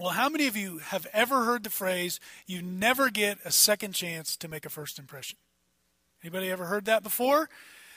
[0.00, 3.92] Well, how many of you have ever heard the phrase, you never get a second
[3.92, 5.36] chance to make a first impression?
[6.22, 7.50] Anybody ever heard that before?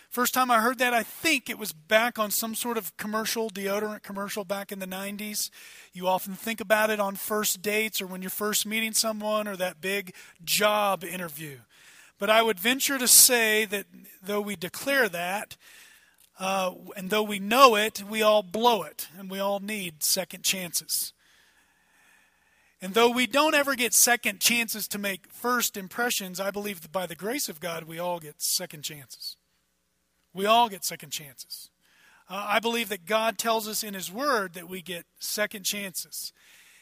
[0.10, 3.50] First time I heard that, I think it was back on some sort of commercial,
[3.50, 5.50] deodorant commercial back in the 90s.
[5.94, 9.55] You often think about it on first dates or when you're first meeting someone or
[9.55, 10.13] that big
[10.43, 11.59] job interview.
[12.20, 13.85] But I would venture to say that
[14.21, 15.55] though we declare that,
[16.38, 20.43] uh, and though we know it, we all blow it, and we all need second
[20.43, 21.13] chances.
[22.84, 26.91] And though we don't ever get second chances to make first impressions, I believe that
[26.91, 29.38] by the grace of God, we all get second chances.
[30.34, 31.70] We all get second chances.
[32.30, 36.34] Uh, I believe that God tells us in His Word that we get second chances.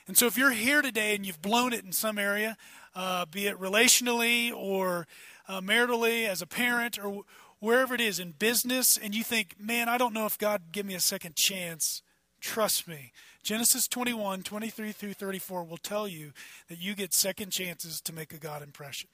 [0.07, 2.57] And so if you're here today and you've blown it in some area,
[2.95, 5.05] uh, be it relationally or
[5.48, 7.21] uh, maritally, as a parent, or
[7.59, 10.88] wherever it is in business, and you think, man, I don't know if God give
[10.88, 12.02] me a second chance,
[12.41, 13.13] trust me.
[13.44, 16.34] Genesis 21, 23 through 34 will tell you
[16.68, 19.10] that you get second chances to make a God impression.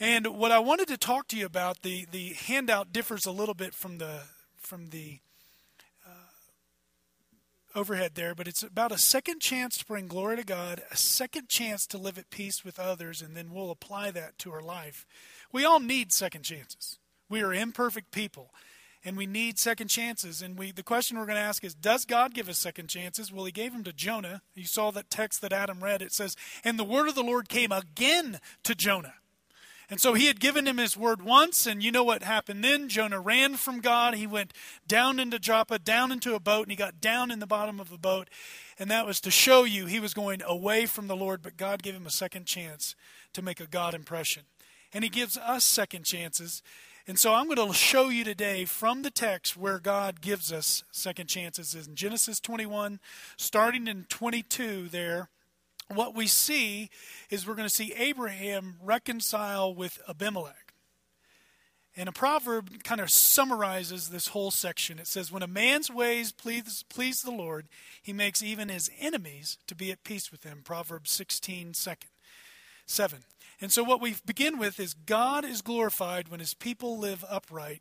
[0.00, 3.54] And what I wanted to talk to you about, the, the handout differs a little
[3.54, 4.22] bit from the
[4.56, 5.18] from the
[6.06, 10.96] uh, overhead there, but it's about a second chance to bring glory to God, a
[10.96, 14.62] second chance to live at peace with others, and then we'll apply that to our
[14.62, 15.06] life.
[15.52, 16.98] We all need second chances.
[17.28, 18.50] We are imperfect people,
[19.04, 20.42] and we need second chances.
[20.42, 23.32] And we the question we're going to ask is, does God give us second chances?
[23.32, 24.42] Well, He gave them to Jonah.
[24.54, 26.02] You saw that text that Adam read.
[26.02, 29.14] It says, "And the word of the Lord came again to Jonah."
[29.90, 32.88] And so he had given him his word once, and you know what happened then?
[32.88, 34.14] Jonah ran from God.
[34.14, 34.54] He went
[34.88, 37.90] down into Joppa, down into a boat, and he got down in the bottom of
[37.90, 38.30] the boat.
[38.78, 41.82] And that was to show you he was going away from the Lord, but God
[41.82, 42.96] gave him a second chance
[43.34, 44.44] to make a God impression.
[44.92, 46.62] And he gives us second chances.
[47.06, 50.84] And so I'm going to show you today from the text where God gives us
[50.90, 52.98] second chances in Genesis 21,
[53.36, 55.28] starting in 22 there
[55.88, 56.90] what we see
[57.30, 60.72] is we're going to see Abraham reconcile with Abimelech.
[61.96, 64.98] And a proverb kind of summarizes this whole section.
[64.98, 67.68] It says, When a man's ways please, please the Lord,
[68.02, 70.62] he makes even his enemies to be at peace with him.
[70.64, 72.10] Proverbs 16, second,
[72.86, 73.20] 7.
[73.64, 77.80] And so what we begin with is God is glorified when his people live upright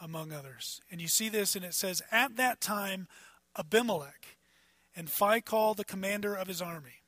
[0.00, 0.80] among others.
[0.90, 3.06] And you see this, and it says, At that time,
[3.56, 4.38] Abimelech
[4.96, 7.04] and Phicol, the commander of his army,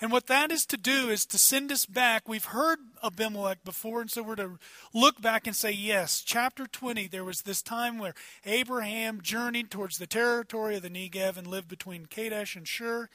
[0.00, 2.28] and what that is to do is to send us back.
[2.28, 4.58] We've heard Abimelech before, and so we're to
[4.92, 9.98] look back and say, yes, chapter 20, there was this time where Abraham journeyed towards
[9.98, 13.08] the territory of the Negev and lived between Kadesh and Shur,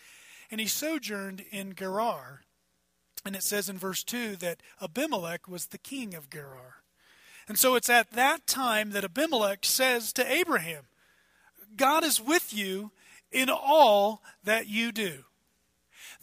[0.49, 2.43] and he sojourned in Gerar.
[3.25, 6.75] And it says in verse 2 that Abimelech was the king of Gerar.
[7.47, 10.83] And so it's at that time that Abimelech says to Abraham,
[11.75, 12.91] God is with you
[13.31, 15.23] in all that you do.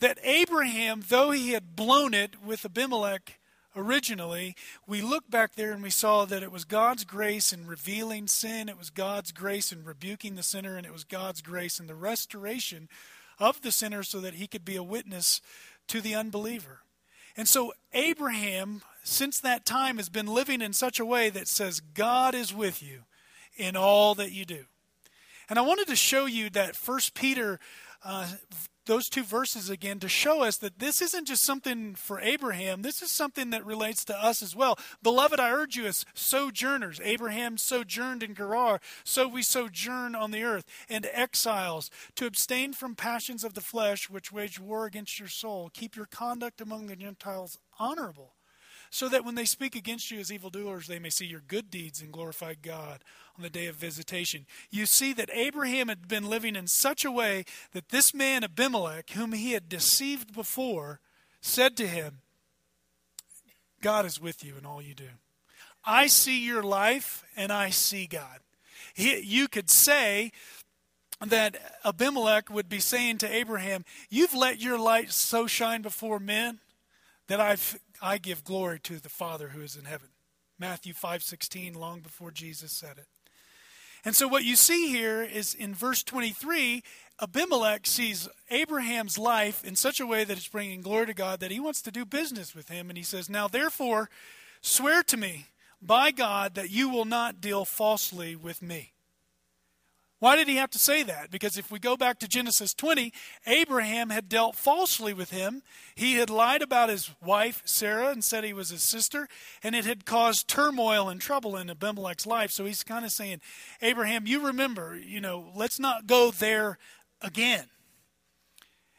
[0.00, 3.38] That Abraham, though he had blown it with Abimelech
[3.76, 4.54] originally,
[4.86, 8.68] we look back there and we saw that it was God's grace in revealing sin,
[8.68, 11.94] it was God's grace in rebuking the sinner, and it was God's grace in the
[11.94, 12.88] restoration
[13.38, 15.40] of the sinner so that he could be a witness
[15.88, 16.80] to the unbeliever.
[17.36, 21.80] And so Abraham, since that time, has been living in such a way that says,
[21.80, 23.02] God is with you
[23.56, 24.64] in all that you do.
[25.48, 27.58] And I wanted to show you that First Peter
[28.04, 28.28] uh,
[28.86, 33.02] those two verses again to show us that this isn't just something for Abraham, this
[33.02, 34.78] is something that relates to us as well.
[35.02, 40.42] Beloved, I urge you as sojourners, Abraham sojourned in Gerar, so we sojourn on the
[40.42, 45.28] earth, and exiles, to abstain from passions of the flesh which wage war against your
[45.28, 45.70] soul.
[45.72, 48.34] Keep your conduct among the Gentiles honorable
[48.94, 52.00] so that when they speak against you as evildoers, they may see your good deeds
[52.00, 53.02] and glorify God
[53.36, 54.46] on the day of visitation.
[54.70, 59.10] You see that Abraham had been living in such a way that this man Abimelech,
[59.10, 61.00] whom he had deceived before,
[61.40, 62.18] said to him,
[63.80, 65.08] God is with you in all you do.
[65.84, 68.42] I see your life and I see God.
[68.94, 70.30] He, you could say
[71.20, 76.60] that Abimelech would be saying to Abraham, You've let your light so shine before men
[77.26, 80.08] that I've I give glory to the Father who is in heaven.
[80.58, 83.08] Matthew 5:16 long before Jesus said it.
[84.04, 86.82] And so what you see here is in verse 23
[87.20, 91.52] Abimelech sees Abraham's life in such a way that it's bringing glory to God that
[91.52, 94.10] he wants to do business with him and he says, "Now therefore
[94.60, 95.46] swear to me
[95.80, 98.93] by God that you will not deal falsely with me."
[100.24, 101.30] Why did he have to say that?
[101.30, 103.12] Because if we go back to Genesis 20,
[103.46, 105.62] Abraham had dealt falsely with him.
[105.94, 109.28] He had lied about his wife, Sarah, and said he was his sister,
[109.62, 112.52] and it had caused turmoil and trouble in Abimelech's life.
[112.52, 113.42] So he's kind of saying,
[113.82, 116.78] Abraham, you remember, you know, let's not go there
[117.20, 117.66] again.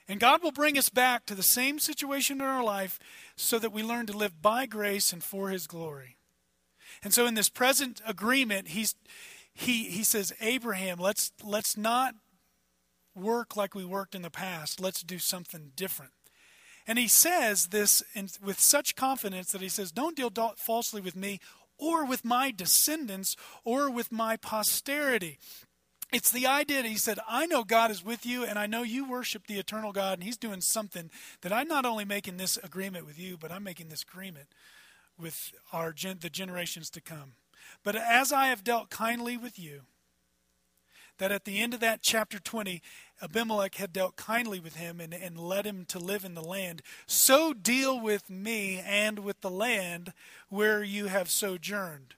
[0.07, 2.99] And God will bring us back to the same situation in our life
[3.35, 6.17] so that we learn to live by grace and for His glory.
[7.03, 8.95] And so in this present agreement, he's,
[9.55, 12.13] he, he says, Abraham, let's, let's not
[13.15, 14.81] work like we worked in the past.
[14.81, 16.11] Let's do something different.
[16.85, 21.15] And he says this in, with such confidence that he says, Don't deal falsely with
[21.15, 21.39] me
[21.77, 25.39] or with my descendants or with my posterity.
[26.11, 28.83] It's the idea that he said, I know God is with you, and I know
[28.83, 31.09] you worship the eternal God, and he's doing something
[31.41, 34.47] that I'm not only making this agreement with you, but I'm making this agreement
[35.17, 37.33] with our gen- the generations to come.
[37.85, 39.81] But as I have dealt kindly with you,
[41.19, 42.81] that at the end of that chapter 20,
[43.21, 46.81] Abimelech had dealt kindly with him and, and led him to live in the land,
[47.05, 50.11] so deal with me and with the land
[50.49, 52.15] where you have sojourned.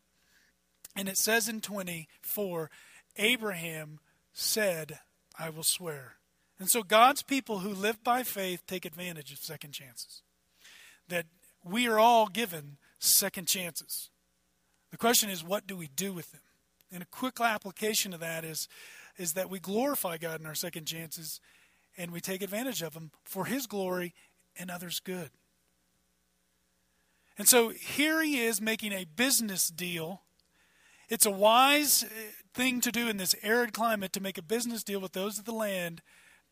[0.95, 2.71] And it says in 24,
[3.17, 3.99] Abraham
[4.33, 4.99] said,
[5.37, 6.13] I will swear.
[6.57, 10.23] And so God's people who live by faith take advantage of second chances.
[11.09, 11.25] That
[11.63, 14.09] we are all given second chances.
[14.91, 16.41] The question is, what do we do with them?
[16.91, 18.67] And a quick application of that is,
[19.17, 21.41] is that we glorify God in our second chances
[21.97, 24.13] and we take advantage of them for His glory
[24.57, 25.31] and others' good.
[27.37, 30.23] And so here he is making a business deal.
[31.07, 32.07] It's a wise uh,
[32.53, 35.45] thing to do in this arid climate to make a business deal with those of
[35.45, 36.01] the land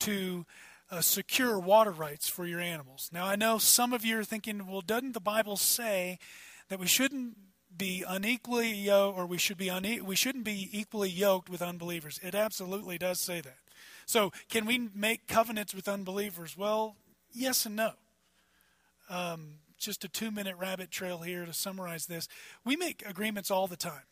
[0.01, 0.45] to
[0.91, 3.09] uh, secure water rights for your animals.
[3.11, 6.19] Now, I know some of you are thinking, well, doesn't the Bible say
[6.69, 7.35] that we shouldn't
[7.77, 12.19] be unequally yoked, or we should be une- we shouldn't be equally yoked with unbelievers.
[12.23, 13.57] It absolutely does say that.
[14.05, 16.55] So, can we make covenants with unbelievers?
[16.55, 16.95] Well,
[17.33, 17.93] yes and no.
[19.09, 22.27] Um, just a two-minute rabbit trail here to summarize this.
[22.63, 24.07] We make agreements all the time,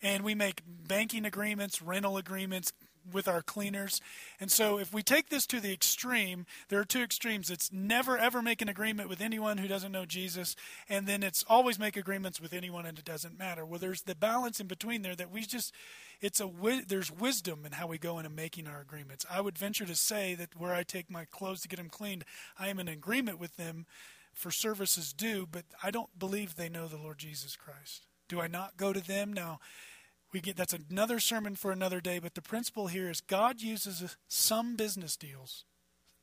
[0.00, 2.72] and we make banking agreements, rental agreements,
[3.10, 4.00] with our cleaners.
[4.40, 7.50] And so if we take this to the extreme, there are two extremes.
[7.50, 10.54] It's never ever make an agreement with anyone who doesn't know Jesus,
[10.88, 13.64] and then it's always make agreements with anyone and it doesn't matter.
[13.64, 15.74] Well, there's the balance in between there that we just
[16.20, 16.48] it's a
[16.86, 19.26] there's wisdom in how we go into making our agreements.
[19.30, 22.24] I would venture to say that where I take my clothes to get them cleaned,
[22.58, 23.86] I am in agreement with them
[24.32, 28.06] for services due, but I don't believe they know the Lord Jesus Christ.
[28.28, 29.60] Do I not go to them now?
[30.32, 34.16] We get that's another sermon for another day but the principle here is god uses
[34.28, 35.64] some business deals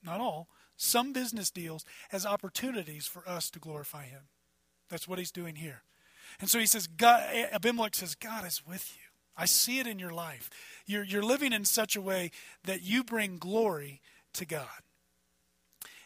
[0.03, 0.47] not all
[0.79, 4.21] some business deals as opportunities for us to glorify him.
[4.89, 5.83] That's what he's doing here.
[6.39, 7.21] And so he says god
[7.51, 9.03] abimelech says god is with you.
[9.35, 10.49] I see it in your life.
[10.85, 12.31] You're, you're living in such a way
[12.63, 14.01] that you bring glory
[14.33, 14.83] to god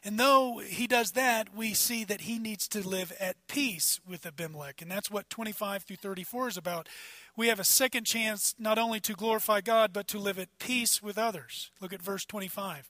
[0.04, 4.26] and though he does that, we see that he needs to live at peace with
[4.26, 4.82] Abimelech.
[4.82, 6.90] And that's what 25 through 34 is about
[7.36, 11.02] we have a second chance not only to glorify God, but to live at peace
[11.02, 11.72] with others.
[11.82, 12.90] Look at verse 25.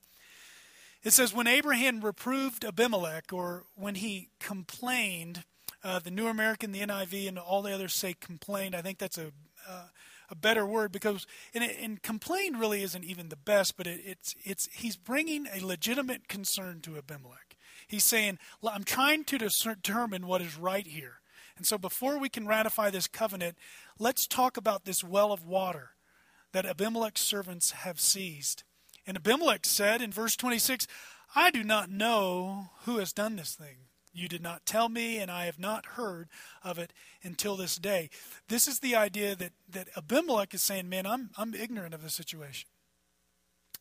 [1.03, 5.43] It says, When Abraham reproved Abimelech, or when he complained,
[5.83, 8.75] uh, the New American, the NIV, and all the others say complained.
[8.75, 9.31] I think that's a,
[9.67, 9.85] uh,
[10.29, 14.35] a better word because, and, and complained really isn't even the best, but it, it's,
[14.43, 17.57] it's, he's bringing a legitimate concern to Abimelech.
[17.87, 21.19] He's saying, I'm trying to determine what is right here.
[21.57, 23.57] And so before we can ratify this covenant,
[23.99, 25.91] let's talk about this well of water
[26.51, 28.63] that Abimelech's servants have seized.
[29.05, 30.87] And Abimelech said in verse 26,
[31.35, 33.77] I do not know who has done this thing.
[34.13, 36.29] You did not tell me, and I have not heard
[36.63, 36.93] of it
[37.23, 38.09] until this day.
[38.47, 42.09] This is the idea that, that Abimelech is saying, Man, I'm, I'm ignorant of the
[42.09, 42.69] situation.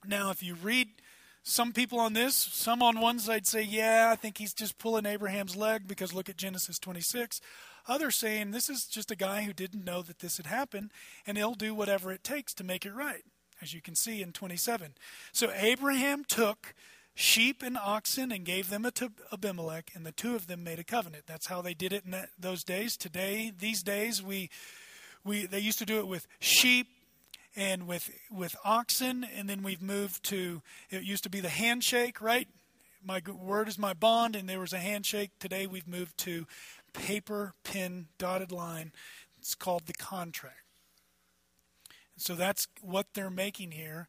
[0.07, 0.89] Now, if you read
[1.43, 5.05] some people on this, some on one side say, Yeah, I think he's just pulling
[5.05, 7.41] Abraham's leg because look at Genesis 26.
[7.89, 10.93] Others saying this is just a guy who didn't know that this had happened,
[11.27, 13.25] and he'll do whatever it takes to make it right,
[13.61, 14.95] as you can see in 27.
[15.33, 16.75] So Abraham took
[17.14, 20.85] sheep and oxen and gave them to Abimelech, and the two of them made a
[20.85, 21.25] covenant.
[21.26, 22.97] That's how they did it in that, those days.
[22.97, 24.50] Today, these days, we
[25.25, 26.88] we they used to do it with sheep
[27.57, 32.21] and with with oxen, and then we've moved to it used to be the handshake,
[32.21, 32.49] right?
[33.04, 35.31] My word is my bond, and there was a handshake.
[35.40, 36.47] Today we've moved to
[36.92, 38.92] paper, pen, dotted line.
[39.38, 40.59] It's called the contract.
[42.16, 44.09] So that's what they're making here.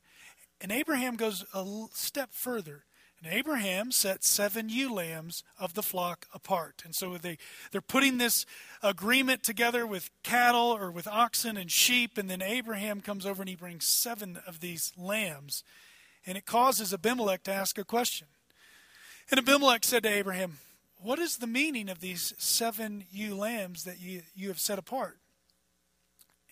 [0.62, 2.84] And Abraham goes a step further.
[3.24, 6.82] And Abraham set seven ewe lambs of the flock apart.
[6.84, 7.38] And so they,
[7.72, 8.46] they're putting this
[8.82, 12.18] agreement together with cattle or with oxen and sheep.
[12.18, 15.64] And then Abraham comes over and he brings seven of these lambs.
[16.26, 18.28] And it causes Abimelech to ask a question.
[19.32, 20.58] And Abimelech said to Abraham,
[20.98, 25.18] what is the meaning of these seven ewe lambs that you, you have set apart?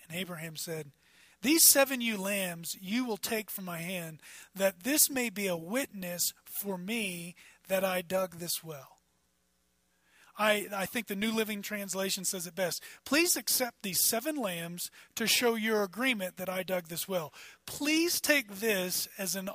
[0.08, 0.92] And Abraham said,
[1.41, 4.19] These seven ewe lambs you will take from my hand,
[4.55, 7.36] that this may be a witness for me
[7.67, 8.98] that I dug this well.
[10.38, 12.83] I, I think the New Living Translation says it best.
[13.05, 17.33] Please accept these seven lambs to show your agreement that I dug this well.
[17.65, 19.50] Please take this as an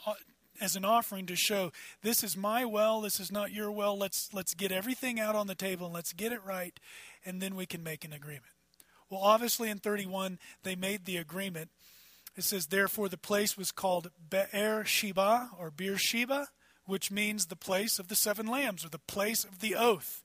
[0.58, 1.70] as an offering to show
[2.02, 3.98] this is my well, this is not your well.
[3.98, 6.78] Let's let's get everything out on the table and let's get it right,
[7.24, 8.55] and then we can make an agreement.
[9.10, 11.70] Well, obviously in 31 they made the agreement.
[12.36, 16.48] It says, therefore the place was called Be'er Sheba or Beersheba,
[16.84, 20.22] which means the place of the seven lambs or the place of the oath.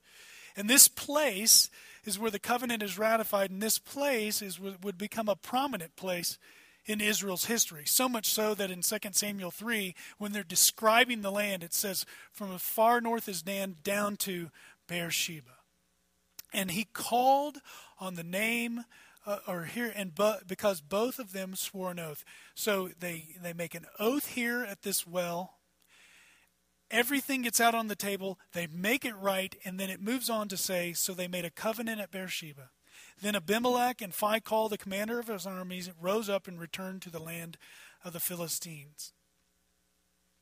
[0.56, 1.70] And this place
[2.04, 6.38] is where the covenant is ratified, and this place is would become a prominent place
[6.86, 7.84] in Israel's history.
[7.86, 12.06] So much so that in 2 Samuel 3, when they're describing the land, it says,
[12.32, 14.50] From as far north as Dan down to
[14.88, 15.61] Beersheba.
[16.54, 17.60] And he called
[18.00, 18.86] on the name,
[19.26, 22.26] uh, or here, and but because both of them swore an oath.
[22.56, 25.58] So they, they make an oath here at this well.
[26.90, 28.38] Everything gets out on the table.
[28.52, 31.50] They make it right, and then it moves on to say, So they made a
[31.50, 32.72] covenant at Beersheba.
[33.22, 37.20] Then Abimelech and Phicol, the commander of his armies, rose up and returned to the
[37.20, 37.58] land
[38.04, 39.14] of the Philistines.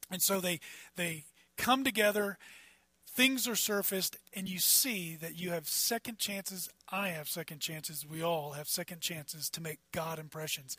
[0.10, 0.60] And so they
[0.96, 1.26] they
[1.58, 2.38] come together,
[3.20, 6.70] things are surfaced, and you see that you have second chances.
[6.90, 8.08] I have second chances.
[8.10, 10.78] We all have second chances to make God impressions.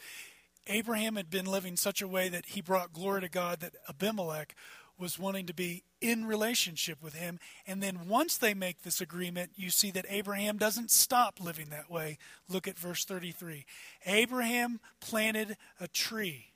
[0.66, 4.54] Abraham had been living such a way that he brought glory to God that Abimelech
[4.98, 7.38] was wanting to be in relationship with him.
[7.66, 11.90] And then once they make this agreement, you see that Abraham doesn't stop living that
[11.90, 12.16] way.
[12.48, 13.66] Look at verse 33.
[14.06, 16.49] Abraham planted a tree.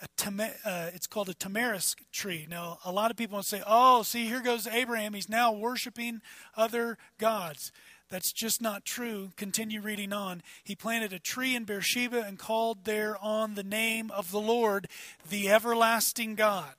[0.00, 2.46] Uh, it's called a tamarisk tree.
[2.50, 5.14] Now, a lot of people say, oh, see, here goes Abraham.
[5.14, 6.20] He's now worshiping
[6.56, 7.72] other gods.
[8.08, 9.30] That's just not true.
[9.36, 10.42] Continue reading on.
[10.62, 14.88] He planted a tree in Beersheba and called there on the name of the Lord,
[15.28, 16.74] the everlasting God.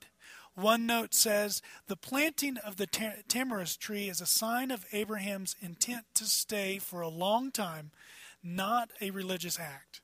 [0.55, 6.05] One note says the planting of the tamarisk tree is a sign of Abraham's intent
[6.15, 7.91] to stay for a long time,
[8.41, 10.01] not a religious act.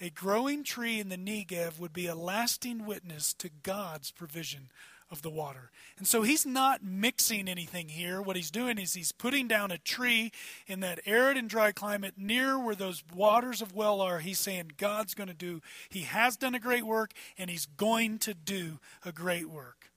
[0.00, 4.70] A growing tree in the Negev would be a lasting witness to God's provision
[5.12, 5.70] of the water.
[5.98, 8.20] And so he's not mixing anything here.
[8.22, 10.32] What he's doing is he's putting down a tree
[10.66, 14.20] in that arid and dry climate near where those waters of well are.
[14.20, 18.18] He's saying God's going to do, he has done a great work, and he's going
[18.20, 19.91] to do a great work.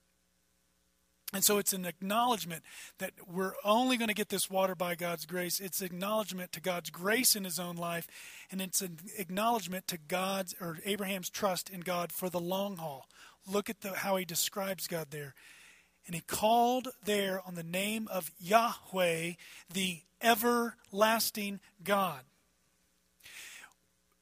[1.36, 2.62] And so it's an acknowledgement
[2.96, 5.60] that we're only going to get this water by God's grace.
[5.60, 8.08] It's acknowledgement to God's grace in his own life,
[8.50, 13.06] and it's an acknowledgement to God's or Abraham's trust in God for the long haul.
[13.46, 15.34] Look at the, how he describes God there.
[16.06, 19.32] And he called there on the name of Yahweh,
[19.70, 22.22] the everlasting God.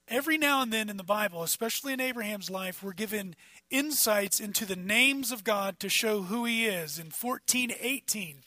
[0.09, 3.37] Every now and then in the Bible, especially in Abraham's life, we're given
[3.71, 6.99] insights into the names of God to show who he is.
[6.99, 8.43] In 1418,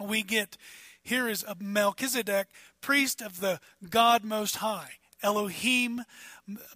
[0.00, 0.56] we get
[1.02, 2.48] here is Melchizedek,
[2.80, 6.02] priest of the God Most High, Elohim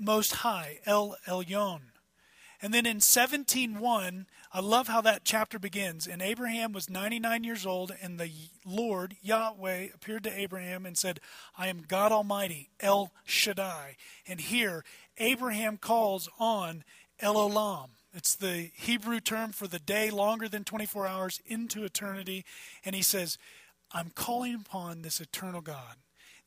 [0.01, 1.81] Most High, El Elyon.
[2.63, 6.07] And then in 171, I love how that chapter begins.
[6.07, 8.31] And Abraham was 99 years old, and the
[8.65, 11.21] Lord Yahweh appeared to Abraham and said,
[11.59, 13.97] "I am God Almighty, El Shaddai."
[14.27, 14.85] And here
[15.19, 16.85] Abraham calls on
[17.23, 17.91] El Olam.
[18.13, 22.45] It's the Hebrew term for the day longer than 24 hours into eternity.
[22.85, 23.39] And he says,
[23.93, 25.97] I'm calling upon this eternal God.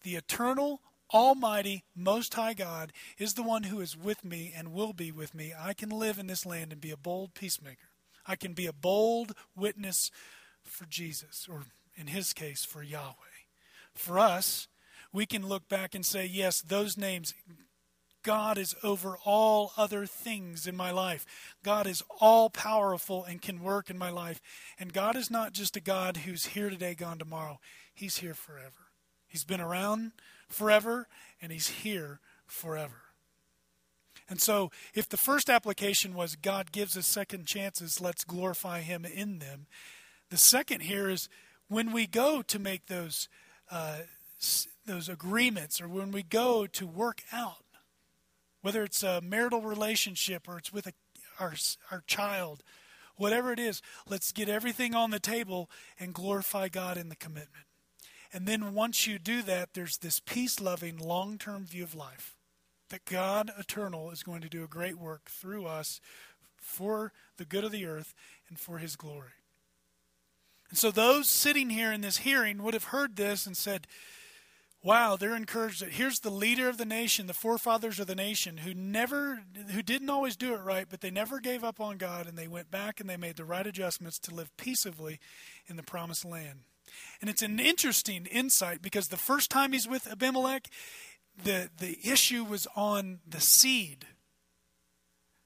[0.04, 0.82] The eternal,
[1.14, 5.34] almighty, most high God is the one who is with me and will be with
[5.34, 5.54] me.
[5.58, 7.88] I can live in this land and be a bold peacemaker.
[8.28, 10.12] I can be a bold witness
[10.64, 11.64] for Jesus, or
[11.96, 13.14] in his case, for Yahweh.
[13.94, 14.68] For us,
[15.14, 17.34] we can look back and say, yes, those names,
[18.26, 21.26] God is over all other things in my life.
[21.64, 24.42] God is all powerful and can work in my life.
[24.80, 27.60] And God is not just a God who's here today, gone tomorrow.
[27.94, 28.90] He's here forever.
[29.28, 30.14] He's been around
[30.50, 31.08] forever,
[31.40, 33.04] and He's here forever.
[34.28, 39.06] And so, if the first application was God gives us second chances, let's glorify Him
[39.06, 39.68] in them.
[40.32, 41.30] The second here is
[41.68, 43.30] when we go to make those
[43.70, 44.00] uh,
[44.88, 47.65] those agreements, or when we go to work out
[48.66, 50.94] whether it's a marital relationship or it's with a,
[51.40, 51.54] our,
[51.92, 52.64] our child,
[53.16, 53.80] whatever it is,
[54.10, 55.70] let's get everything on the table
[56.00, 57.68] and glorify God in the commitment.
[58.34, 62.38] And then once you do that, there's this peace loving, long term view of life
[62.90, 66.02] that God eternal is going to do a great work through us
[66.58, 68.16] for the good of the earth
[68.50, 69.44] and for his glory.
[70.72, 73.86] And so those sitting here in this hearing would have heard this and said,
[74.86, 78.58] wow, they're encouraged that here's the leader of the nation, the forefathers of the nation,
[78.58, 82.28] who never, who didn't always do it right, but they never gave up on God,
[82.28, 85.20] and they went back and they made the right adjustments to live peaceably
[85.68, 86.60] in the promised land.
[87.20, 90.70] And it's an interesting insight because the first time he's with Abimelech,
[91.44, 94.06] the the issue was on the seed.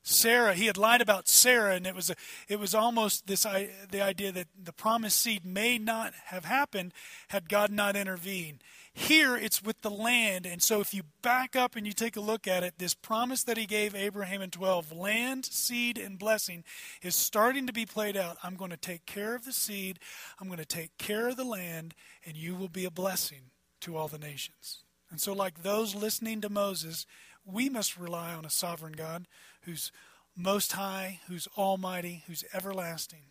[0.09, 2.15] Sarah, he had lied about Sarah, and it was a,
[2.47, 6.93] it was almost this the idea that the promised seed may not have happened
[7.29, 8.63] had God not intervened.
[8.91, 10.45] Here it's with the land.
[10.45, 13.43] And so if you back up and you take a look at it, this promise
[13.43, 16.63] that he gave Abraham in 12, land, seed, and blessing,
[17.01, 18.37] is starting to be played out.
[18.43, 19.99] I'm going to take care of the seed,
[20.39, 21.93] I'm going to take care of the land,
[22.25, 23.51] and you will be a blessing
[23.81, 24.83] to all the nations.
[25.11, 27.05] And so, like those listening to Moses,
[27.45, 29.27] we must rely on a sovereign God
[29.69, 29.91] who's
[30.35, 33.25] most high, who's almighty, who's everlasting,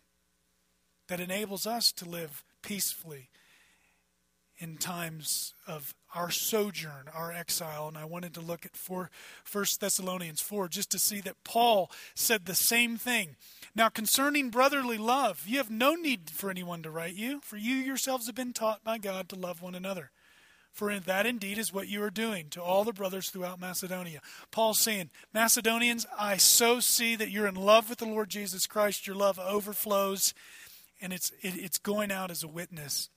[1.09, 3.31] that enables us to live peacefully
[4.59, 7.89] in times of our sojourn, our exile.
[7.89, 9.11] And I wanted to look at four,
[9.51, 13.37] 1 Thessalonians 4 just to see that Paul said the same thing.
[13.75, 17.75] Now, concerning brotherly love, you have no need for anyone to write you, for you
[17.75, 20.11] yourselves have been taught by God to love one another.
[20.73, 24.21] For that indeed is what you are doing to all the brothers throughout Macedonia.
[24.53, 29.07] Paul's saying, Macedonians, I so see that you're in love with the Lord Jesus Christ.
[29.07, 30.35] Your love overflows,
[31.01, 33.11] and it's, it, it's going out as a witness.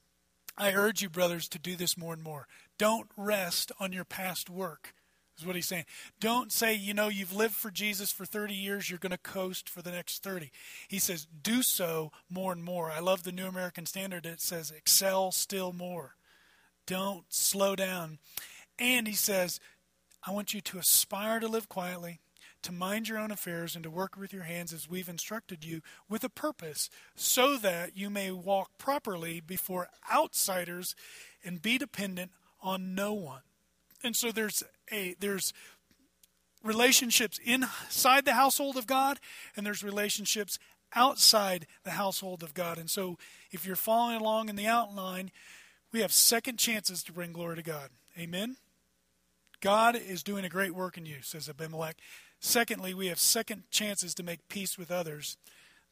[0.58, 2.48] I urge you, brothers, to do this more and more.
[2.78, 4.94] Don't rest on your past work,
[5.38, 5.86] is what he's saying.
[6.20, 9.70] Don't say, you know, you've lived for Jesus for 30 years, you're going to coast
[9.70, 10.52] for the next 30.
[10.88, 12.92] He says, do so more and more.
[12.92, 14.26] I love the New American Standard.
[14.26, 16.16] It says, excel still more.
[16.92, 18.20] Don't slow down.
[18.78, 19.62] And he says,
[20.28, 22.20] I want you to aspire to live quietly,
[22.64, 25.80] to mind your own affairs and to work with your hands as we've instructed you
[26.10, 30.94] with a purpose, so that you may walk properly before outsiders
[31.46, 32.32] and be dependent
[32.62, 33.44] on no one.
[34.04, 35.54] And so there's a there's
[36.62, 39.18] relationships inside the household of God
[39.56, 40.60] and there's relationships
[40.94, 42.78] outside the household of God.
[42.78, 43.18] And so
[43.50, 45.32] if you're following along in the outline,
[45.92, 47.90] we have second chances to bring glory to God.
[48.18, 48.58] Amen.
[49.62, 51.98] God is doing a great work in you, says Abimelech.
[52.40, 55.38] Secondly, we have second chances to make peace with others.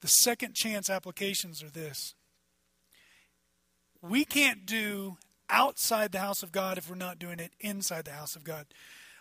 [0.01, 2.15] The second chance applications are this
[4.01, 5.17] we can't do
[5.49, 8.65] outside the house of God if we're not doing it inside the house of God.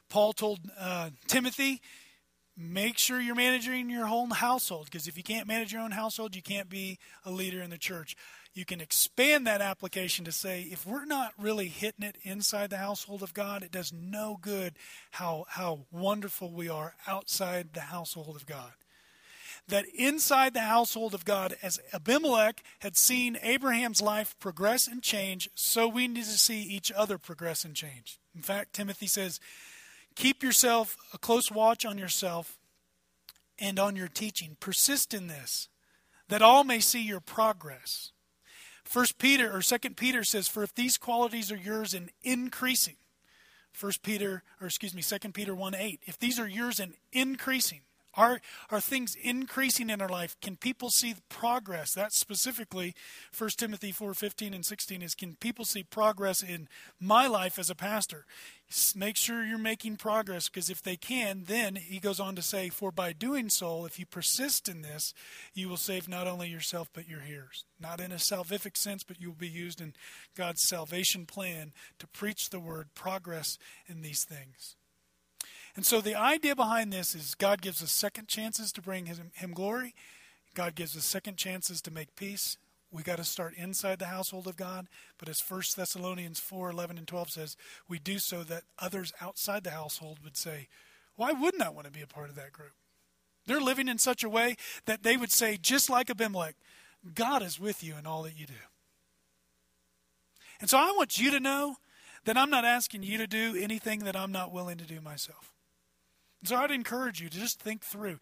[0.08, 1.80] Paul told uh, Timothy,
[2.56, 6.36] make sure you're managing your whole household because if you can't manage your own household,
[6.36, 8.16] you can't be a leader in the church
[8.58, 12.78] you can expand that application to say if we're not really hitting it inside the
[12.78, 14.74] household of God, it does no good
[15.12, 18.72] how, how wonderful we are outside the household of God.
[19.68, 25.48] That inside the household of God, as Abimelech had seen Abraham's life progress and change,
[25.54, 28.18] so we need to see each other progress and change.
[28.34, 29.38] In fact, Timothy says,
[30.16, 32.58] Keep yourself a close watch on yourself
[33.56, 34.56] and on your teaching.
[34.58, 35.68] Persist in this,
[36.28, 38.10] that all may see your progress.
[38.88, 42.96] First Peter or Second Peter says, "For if these qualities are yours and increasing."
[43.70, 46.00] First Peter, or excuse me, Second Peter one eight.
[46.06, 47.82] If these are yours and increasing,
[48.18, 50.36] are, are things increasing in our life?
[50.42, 51.94] Can people see progress?
[51.94, 52.94] That's specifically
[53.36, 56.68] 1 Timothy 4 15 and 16 is can people see progress in
[57.00, 58.26] my life as a pastor?
[58.96, 62.68] Make sure you're making progress because if they can, then he goes on to say,
[62.68, 65.14] For by doing so, if you persist in this,
[65.54, 67.64] you will save not only yourself but your hearers.
[67.80, 69.94] Not in a salvific sense, but you will be used in
[70.36, 74.74] God's salvation plan to preach the word, progress in these things.
[75.78, 79.30] And so the idea behind this is God gives us second chances to bring him,
[79.34, 79.94] him glory.
[80.56, 82.56] God gives us second chances to make peace.
[82.90, 84.88] We got to start inside the household of God,
[85.18, 87.56] but as 1 Thessalonians 4 11 and 12 says,
[87.88, 90.66] we do so that others outside the household would say,
[91.14, 92.72] Why wouldn't I want to be a part of that group?
[93.46, 96.56] They're living in such a way that they would say, just like Abimelech,
[97.14, 98.66] God is with you in all that you do.
[100.60, 101.76] And so I want you to know
[102.24, 105.52] that I'm not asking you to do anything that I'm not willing to do myself.
[106.44, 108.18] So I'd encourage you to just think through.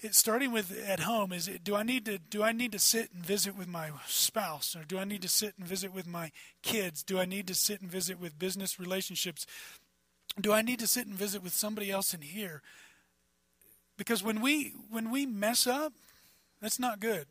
[0.00, 3.10] It, starting with at home is do I need to do I need to sit
[3.12, 6.30] and visit with my spouse or do I need to sit and visit with my
[6.62, 7.02] kids?
[7.02, 9.46] Do I need to sit and visit with business relationships?
[10.40, 12.62] Do I need to sit and visit with somebody else in here?
[13.96, 15.92] Because when we when we mess up,
[16.60, 17.26] that's not good.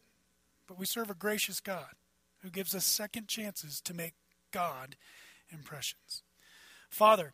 [0.67, 1.95] But we serve a gracious God
[2.41, 4.13] who gives us second chances to make
[4.51, 4.95] God
[5.51, 6.23] impressions.
[6.89, 7.33] Father,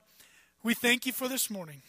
[0.63, 1.81] we thank you for this morning.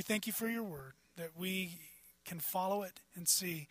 [0.00, 1.76] We thank you for your word, that we
[2.24, 3.68] can follow it and see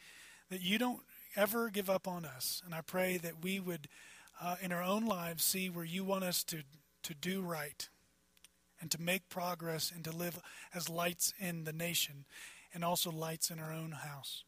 [0.52, 1.00] that you don't
[1.36, 2.62] ever give up on us.
[2.64, 3.88] And I pray that we would
[4.40, 6.62] uh, in our own lives see where you want us to,
[7.02, 7.90] to do right
[8.80, 10.40] and to make progress and to live
[10.72, 12.26] as lights in the nation
[12.76, 14.44] and also lights in our own house.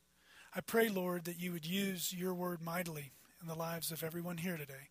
[0.55, 4.37] I pray, Lord, that you would use your word mightily in the lives of everyone
[4.37, 4.89] here today.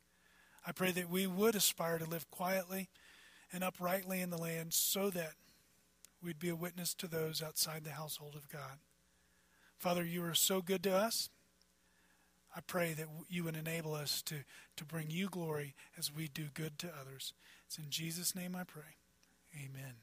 [0.67, 2.89] I pray that we would aspire to live quietly
[3.53, 5.35] and uprightly in the land so that
[6.23, 8.79] we'd be a witness to those outside the household of God.
[9.79, 11.31] Father, you are so good to us.
[12.55, 14.37] I pray that you would enable us to,
[14.77, 17.33] to bring you glory as we do good to others.
[17.67, 18.97] It's in Jesus' name I pray.
[19.55, 19.95] Amen.